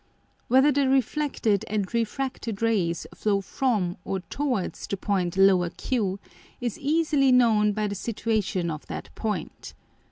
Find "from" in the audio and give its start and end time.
3.39-3.97